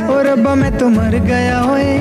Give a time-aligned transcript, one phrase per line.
[0.00, 1.98] और रब्बा, मैं तो मर गया होए।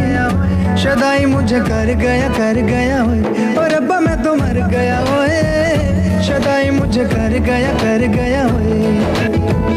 [0.78, 3.24] शदाई मुझे कर गया कर गया होए।
[3.56, 5.42] और रब्बा, मैं तो मर गया होए।
[6.24, 9.71] शदाई मुझे कर गया कर गया होए।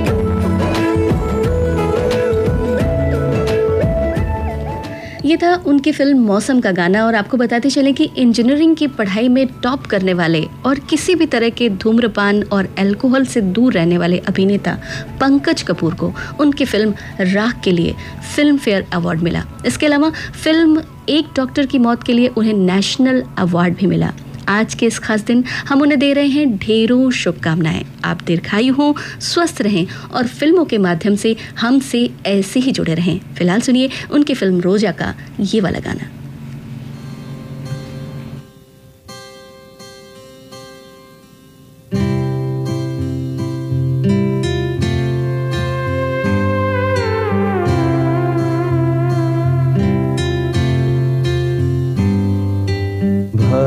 [5.24, 9.28] ये था उनकी फ़िल्म मौसम का गाना और आपको बताते चले कि इंजीनियरिंग की पढ़ाई
[9.28, 13.98] में टॉप करने वाले और किसी भी तरह के धूम्रपान और अल्कोहल से दूर रहने
[13.98, 14.76] वाले अभिनेता
[15.20, 17.94] पंकज कपूर को उनकी फ़िल्म राख के लिए
[18.34, 20.10] फ़िल्म फेयर अवार्ड मिला। इसके अलावा
[20.44, 24.12] फ़िल्म एक डॉक्टर की मौत के लिए उन्हें नेशनल अवार्ड भी मिला।
[24.48, 28.92] आज के इस खास दिन हम उन्हें दे रहे हैं ढेरों शुभकामनाएँ। आप दीर्घायु हों,
[29.20, 34.34] स्वस्थ रहें और फ़िल्मों के माध्यम से हमसे ऐसे ही जुड़े रहें। फ़िलहाल सुनिए उनकी
[34.34, 36.13] फ़िल्म रोजा का ये वाला गाना।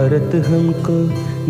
[0.08, 0.97] भारत हमको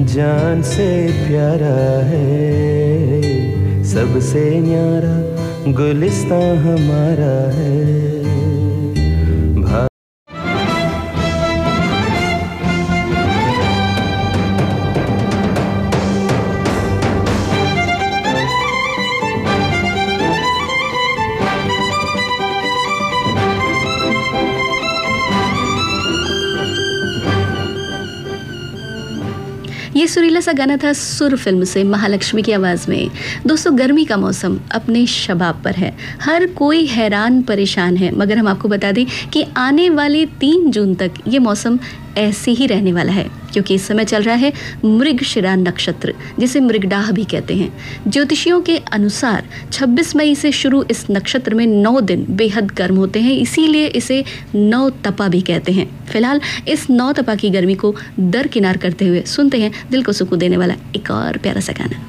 [0.04, 0.88] जान से
[1.28, 1.74] प्यारा
[2.06, 5.18] है। सबसे न्यारा
[5.72, 8.07] गुलिस्तान हमारा है।
[29.98, 33.10] ये सुरीला सा गाना था सुर फ़िल्म से महालक्ष्मी की आवाज़ में।
[33.48, 38.48] दोस्तों, गर्मी का मौसम अपने शबाब पर है। हर कोई हैरान परेशान है, मगर हम
[38.48, 41.80] आपको बता दें कि आने वाले तीन जून तक ये मौसम
[42.18, 43.24] ऐसे ही रहने वाला है,
[43.54, 44.52] क्योंकि इस समय चल रहा है
[44.86, 47.72] मृगशिरा नक्षत्र, जिसे मृगडाह भी कहते हैं।
[48.08, 53.22] ज्योतिषियों के अनुसार 26 मई से शुरू इस नक्षत्र में नौ दिन बेहद गर्म होते
[53.22, 54.24] हैं, इसीलिए इसे
[54.56, 59.22] नौ तपा भी कहते हैं। फ़िलहाल इस नौ तपा की गर्मी को दरकिनार करते हुए
[59.28, 62.06] सुनते हैं दिल को सुकून देने वाला एक और प्यारा सा गाना।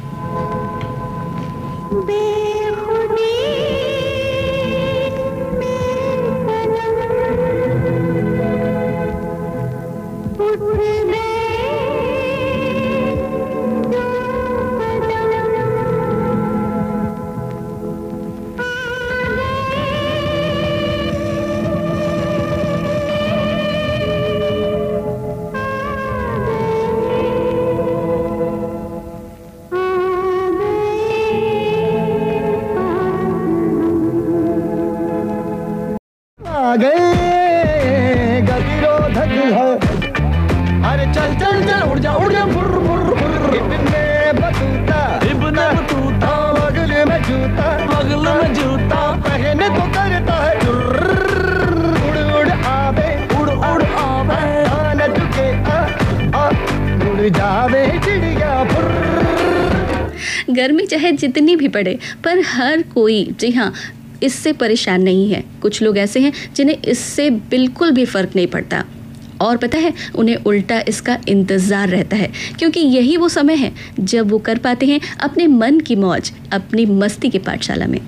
[60.50, 63.72] गर्मी चाहे जितनी भी पड़े, पर हर कोई, जी हाँ
[64.22, 68.84] इससे परेशान नहीं है। कुछ लोग ऐसे हैं जिन्हें इससे बिल्कुल भी फ़र्क नहीं पड़ता।
[69.40, 74.30] और पता है, उन्हें उल्टा इसका इंतज़ार रहता है, क्योंकि यही वो समय है जब
[74.30, 78.00] वो कर पाते हैं अपने मन की मौज, अपनी मस्ती की पाठशाला में।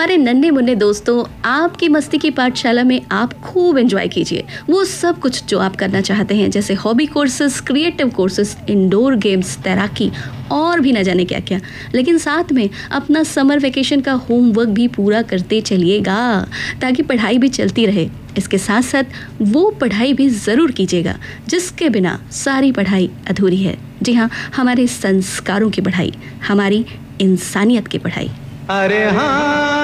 [0.00, 5.18] हमारे नन्हे मुन्ने दोस्तों, आपकी मस्ती की पाठशाला में आप खूब एंजॉय कीजिए। वो सब
[5.20, 10.10] कुछ जो आप करना चाहते हैं, जैसे hobby courses creative courses indoor games तैराकी,
[10.52, 11.60] और भी ना जाने क्या क्या
[11.94, 16.46] लेकिन साथ में अपना समर वेकेशन का होमवर्क भी पूरा करते चलिएगा,
[16.80, 18.08] ताकि पढ़ाई भी चलती रहे।
[18.38, 19.04] इसके साथ साथ
[19.42, 21.18] वो पढ़ाई भी ज़रूर कीजिएगा,
[21.48, 26.14] जिसके बिना सारी पढ़ाई अधूरी है। जी हाँ हमारे संस्कारों की पढ़ाई,
[26.48, 26.84] हमारी
[27.20, 28.30] इंसानियत की पढ़ाई।
[28.70, 29.79] अरे हाँ।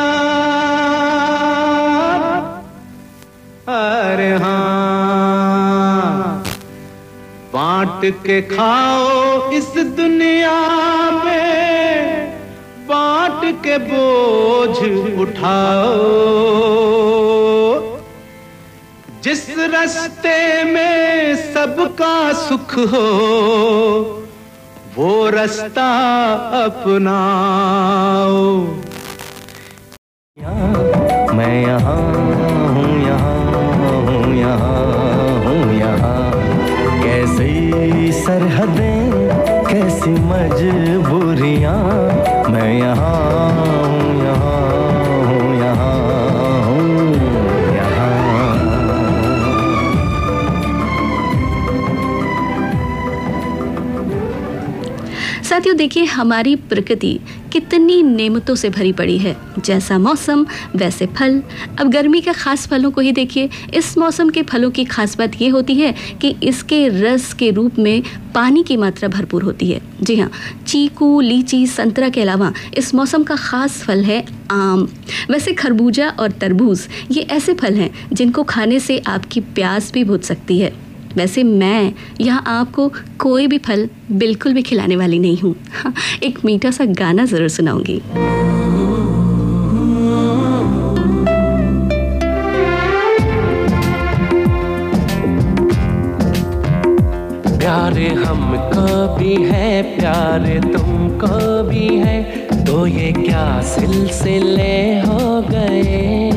[4.16, 6.12] अरे हाँ।
[7.52, 9.66] बांट के खाओ इस
[9.96, 10.60] दुनिया
[11.24, 12.30] में
[12.88, 14.76] बांट के बोझ
[15.20, 15.98] उठाओ।
[19.24, 23.08] जिस रास्ते में सबका सुख हो,
[24.96, 25.90] वो रास्ता
[26.64, 28.44] अपनाओ।
[31.36, 31.96] मैं यहाँ
[32.74, 32.95] हूँ
[38.12, 39.10] सरहदें
[39.68, 41.76] कैसी मजबूरियाँ
[42.50, 43.95] मैं यहाँ
[55.46, 57.18] साथियों, देखिए हमारी प्रकृति
[57.52, 60.44] कितनी नेमतों से भरी पड़ी है। जैसा मौसम,
[60.76, 61.40] वैसे फल।
[61.80, 65.40] अब गर्मी के खास फलों को ही देखिए। इस मौसम के फलों की खास बात
[65.42, 68.02] ये होती है कि इसके रस के रूप में
[68.34, 70.30] पानी की मात्रा भरपूर होती है। जी हाँ
[70.66, 74.88] चीकू, लीची, संतरा के अलावा इस मौसम का खास फल है आम।
[75.30, 80.20] वैसे खरबूजा और तरबूज, ये ऐसे फल हैं जिनको खाने से आपकी प्यास भी बुझ
[80.22, 80.85] सकती है।
[81.16, 82.88] वैसे मैं यहाँ आपको
[83.20, 85.92] कोई भी फल बिल्कुल भी खिलाने वाली नहीं हूँ। हाँ,
[86.22, 88.00] एक मीठा सा गाना ज़रूर सुनाऊँगी।
[97.58, 106.30] प्यारे हमको भी है प्यारे तुमको भी है तो ये क्या सिलसिले हो गए?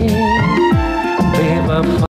[1.22, 2.09] बेवफा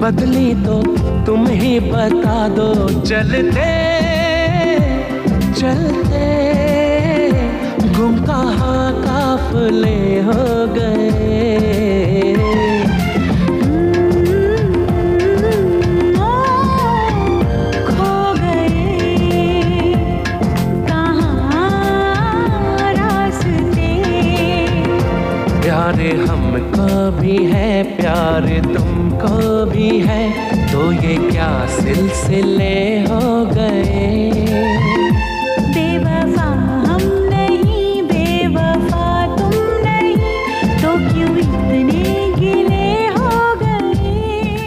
[0.00, 0.82] बदली तो
[1.26, 2.68] तुम ही बता दो।
[3.00, 3.68] चलते
[5.52, 6.24] चलते।
[7.96, 10.44] गुम कहाँ काफले हो
[10.74, 12.35] गए।
[25.86, 30.24] प्यारे हमको भी है प्यारे तुमको भी है।
[30.72, 34.30] तो ये क्या सिलसिले हो गए?
[35.74, 36.46] बेवफा
[36.86, 39.54] हम नहीं बेवफा तुम
[39.84, 42.02] नहीं। तो क्यों इतने
[42.34, 44.58] गिले हो गए?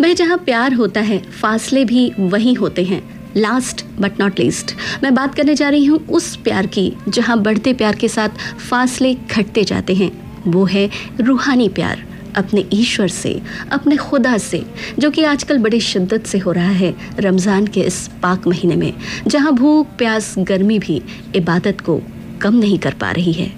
[0.00, 3.02] भाई जहाँ प्यार होता है फासले भी वही होते हैं।
[3.36, 7.72] लास्ट बट नॉट लीस्ट मैं बात करने जा रही हूँ उस प्यार की जहाँ बढ़ते
[7.72, 8.28] प्यार के साथ
[8.70, 10.88] फासले घटते जाते हैं। वो है
[11.20, 12.02] रूहानी प्यार,
[12.36, 13.40] अपने ईश्वर से,
[13.72, 14.64] अपने खुदा से,
[14.98, 18.92] जो कि आजकल बड़ी शिद्दत से हो रहा है रमज़ान के इस पाक महीने में,
[19.26, 21.02] जहाँ भूख, प्यास, गर्मी भी
[21.36, 22.00] इबादत को
[22.42, 23.52] कम नहीं कर पा रही है।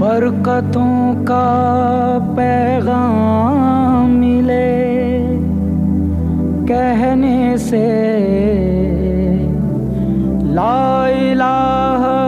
[0.00, 4.74] बरकतों का पैगाम मिले,
[6.68, 7.82] कहने से
[10.54, 12.18] ला इलाहा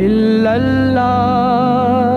[0.00, 2.07] इल्लल्लाह।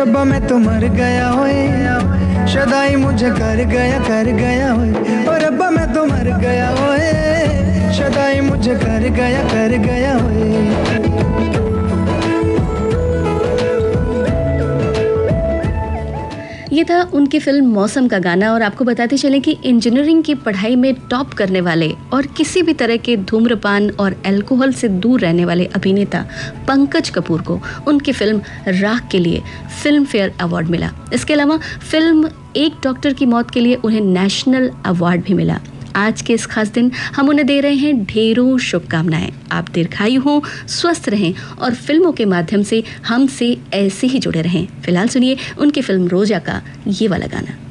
[0.00, 1.56] रब्बा मैं तो मर गया होए,
[2.48, 4.68] शदाई मुझे कर गया कर गया
[5.28, 6.88] और रब्बा मैं तो मर गया हो
[7.92, 11.69] शदाई मुझे कर गया कर गया होए।
[16.80, 20.76] ये था उनकी फ़िल्म मौसम का गाना और आपको बताते चले कि इंजीनियरिंग की पढ़ाई
[20.76, 25.44] में टॉप करने वाले और किसी भी तरह के धूम्रपान और अल्कोहल से दूर रहने
[25.44, 26.24] वाले अभिनेता
[26.68, 27.58] पंकज कपूर को
[27.88, 28.40] उनकी फ़िल्म
[28.80, 29.42] राख के लिए
[29.82, 31.58] फ़िल्म फेयर अवार्ड मिला। इसके अलावा
[31.90, 35.60] फ़िल्म एक डॉक्टर की मौत के लिए उन्हें नेशनल अवार्ड भी मिला।
[35.96, 40.40] आज के इस खास दिन हम उन्हें दे रहे हैं ढेरों शुभकामनाएँ। आप दीर्घायु हों,
[40.66, 45.82] स्वस्थ रहें और फ़िल्मों के माध्यम से हमसे ऐसे ही जुड़े रहें। फ़िलहाल सुनिए उनकी
[45.82, 47.69] फ़िल्म रोजा का ये वाला गाना।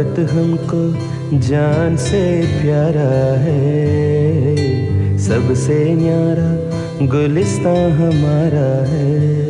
[0.00, 2.20] भारत हमको जान से
[2.62, 6.50] प्यारा है। सबसे न्यारा
[7.06, 9.49] गुलिस्तान हमारा है।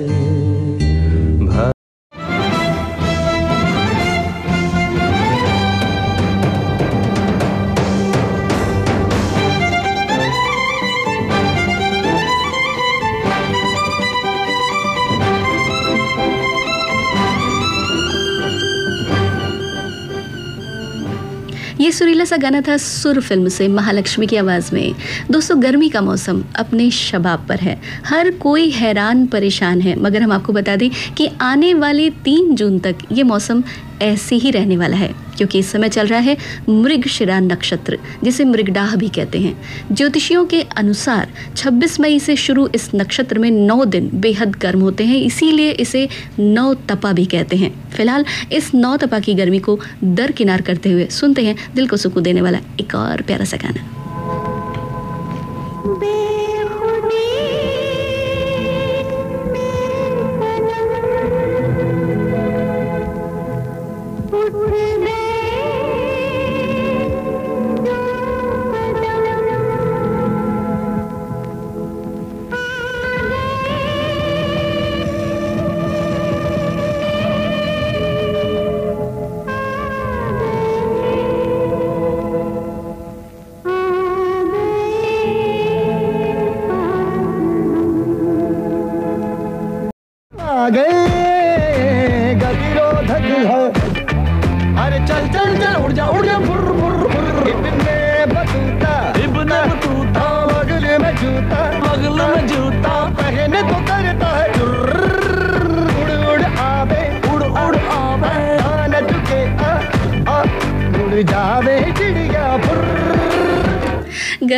[21.80, 24.94] ये सुरीला सा गाना था सुर फ़िल्म से महालक्ष्मी की आवाज़ में।
[25.30, 30.32] दोस्तों, गर्मी का मौसम अपने शबाब पर है। हर कोई हैरान परेशान है, मगर हम
[30.32, 33.62] आपको बता दें कि आने वाले तीन जून तक ये मौसम
[34.02, 36.36] ऐसे ही रहने वाला है, क्योंकि इस समय चल रहा है
[36.68, 39.54] मृगशिरा नक्षत्र, जिसे मृगडाह भी कहते हैं।
[39.92, 45.04] ज्योतिषियों के अनुसार 26 मई से शुरू इस नक्षत्र में नौ दिन बेहद गर्म होते
[45.04, 49.78] हैं, इसीलिए इसे नौ तपा भी कहते हैं। फ़िलहाल इस नौ तपा की गर्मी को
[50.04, 53.88] दरकिनार करते हुए सुनते हैं दिल को सुकून देने वाला एक और प्यारा सा गाना।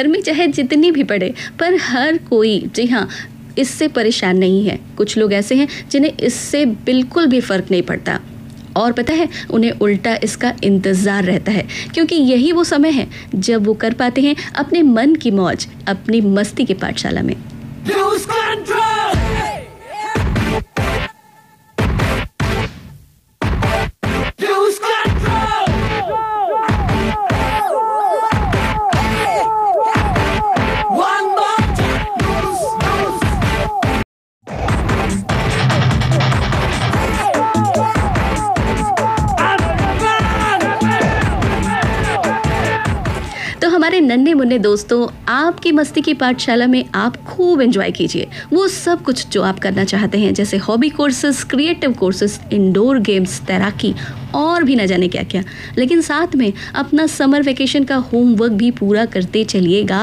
[0.02, 3.09] गर्मी चाहे जितनी भी पड़े पर हर कोई, जी हाँ
[3.59, 8.18] इससे परेशान नहीं है। कुछ लोग ऐसे हैं जिन्हें इससे बिल्कुल भी फ़र्क नहीं पड़ता।
[8.76, 13.66] और पता है, उन्हें उल्टा इसका इंतज़ार रहता है, क्योंकि यही वो समय है जब
[13.66, 17.37] वो कर पाते हैं अपने मन की मौज, अपनी मस्ती की पाठशाला में।
[43.92, 49.02] हमारे नन्हे मुन्ने दोस्तों, आपकी मस्ती की पाठशाला में आप खूब एंजॉय कीजिए। वो सब
[49.04, 53.94] कुछ जो आप करना चाहते हैं, जैसे hobby courses creative courses indoor games तैराकी,
[54.34, 55.42] और भी ना जाने क्या क्या
[55.78, 60.00] लेकिन साथ में अपना समर वेकेशन का होमवर्क भी पूरा करते चलिएगा,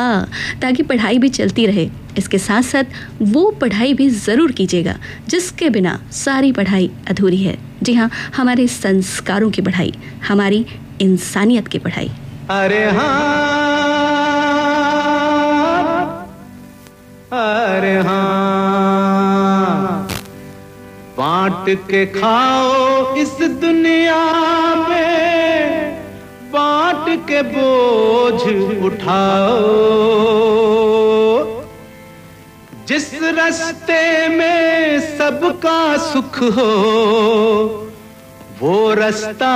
[0.62, 2.84] ताकि पढ़ाई भी चलती रहे। इसके साथ साथ
[3.24, 4.98] वो पढ़ाई भी ज़रूर कीजिएगा,
[5.29, 9.93] जिसके बिना सारी पढ़ाई अधूरी है। जी हाँ हमारे संस्कारों की पढ़ाई,
[10.27, 10.65] हमारी
[11.01, 12.12] इंसानियत की पढ़ाई।
[12.51, 13.59] अरे हाँ।
[17.32, 19.28] अरे हाँ।
[21.18, 24.24] बांट के खाओ इस दुनिया
[24.90, 25.92] में
[26.52, 28.42] बांट के बोझ
[28.86, 29.60] उठाओ।
[32.88, 33.08] जिस
[33.38, 36.72] रास्ते में सबका सुख हो,
[38.62, 39.54] वो रास्ता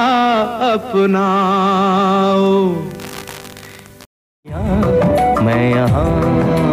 [0.74, 2.52] अपनाओ।
[5.46, 6.73] मैं यहाँ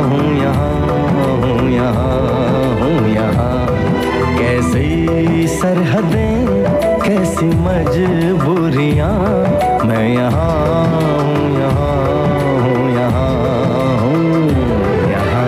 [1.81, 3.67] यहाँ हूँ यहाँ।
[4.39, 6.41] कैसी सरहदें,
[7.05, 9.13] कैसी मजबूरियाँ,
[9.87, 10.85] मैं यहाँ
[11.21, 11.95] हूँ यहाँ
[12.61, 14.51] हूँ यहाँ हूँ,
[15.11, 15.39] यहाँ।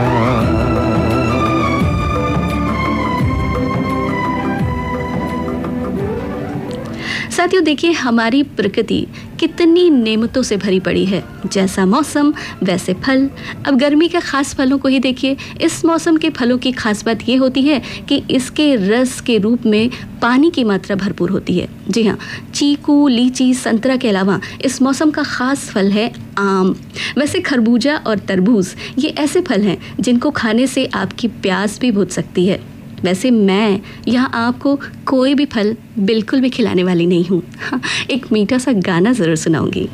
[7.30, 9.06] साथियों, देखिए, हमारी प्रकृति
[9.42, 11.22] कितनी नेमतों से भरी पड़ी है।
[11.52, 12.32] जैसा मौसम,
[12.62, 13.28] वैसे फल।
[13.66, 17.28] अब गर्मी के खास फलों को ही देखिए। इस मौसम के फलों की खास बात
[17.28, 19.90] ये होती है कि इसके रस के रूप में
[20.22, 22.18] पानी की मात्रा भरपूर होती है। जी हाँ
[22.54, 26.74] चीकू, लीची, संतरा के अलावा इस मौसम का खास फल है आम।
[27.18, 32.08] वैसे खरबूजा और तरबूज, ये ऐसे फल हैं जिनको खाने से आपकी प्यास भी बुझ
[32.08, 32.71] सकती है।
[33.04, 37.80] वैसे मैं यहाँ आपको कोई भी फल बिल्कुल भी खिलाने वाली नहीं हूँ। हाँ,
[38.10, 39.88] एक मीठा सा गाना ज़रूर सुनाऊँगी।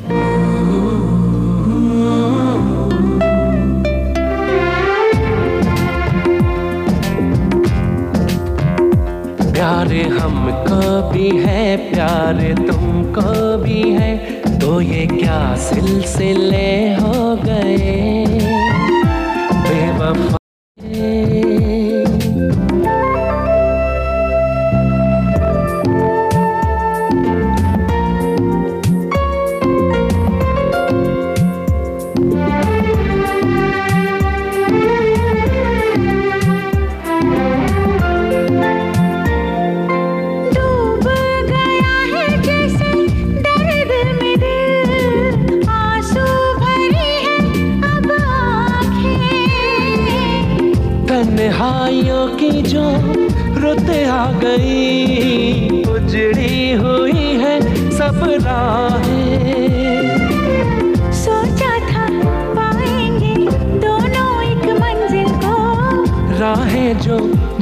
[9.51, 14.15] प्यारे हमको भी है प्यारे तुमको भी है
[14.59, 18.25] तो ये क्या सिलसिले हो गए?
[19.61, 20.38] बेवफा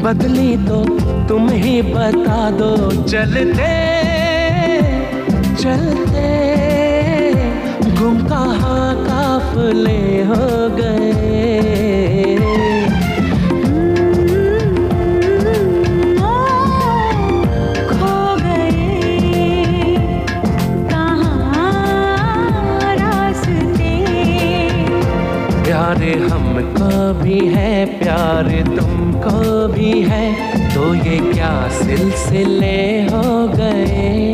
[0.07, 0.77] बदली तो
[1.27, 3.71] तुम ही बता दो। चलते
[5.55, 6.27] चलते।
[7.99, 12.56] गुम कहाँ काफले हो गए।
[25.67, 30.27] प्यारे हमको भी है प्यारे तुमको भी है।
[30.75, 34.33] तो ये क्या सिलसिले हो गए?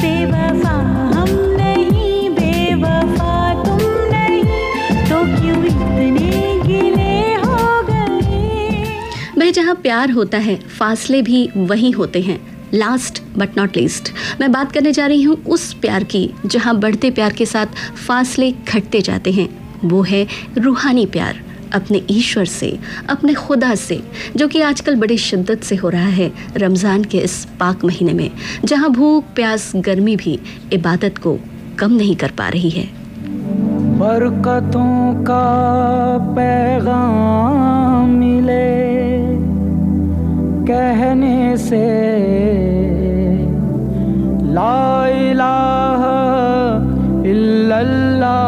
[0.00, 0.74] बेवफा
[1.12, 4.64] हम नहीं बेवफा तुम नहीं।
[5.04, 6.08] तो क्यों इतने
[6.62, 8.84] गिले हो गए?
[9.38, 12.40] भाई जहाँ प्यार होता है फासले भी वही होते हैं।
[12.74, 17.10] लास्ट बट नॉट लीस्ट मैं बात करने जा रही हूँ उस प्यार की जहाँ बढ़ते
[17.10, 17.66] प्यार के साथ
[18.06, 20.26] फासले घटते जाते हैं। वो है
[20.58, 21.34] रूहानी प्यार,
[21.74, 22.78] अपने ईश्वर से,
[23.10, 24.00] अपने खुदा से,
[24.36, 28.30] जो कि आजकल बड़ी शिद्दत से हो रहा है रमज़ान के इस पाक महीने में,
[28.64, 30.38] जहाँ भूख, प्यास, गर्मी भी
[30.72, 31.38] इबादत को
[31.78, 32.86] कम नहीं कर पा रही है।
[33.98, 35.46] बरकतों का
[36.36, 38.68] पैगाम मिले,
[40.66, 41.84] कहने से
[44.52, 46.18] ला इलाहा
[47.30, 48.40] इल्लल्लाह।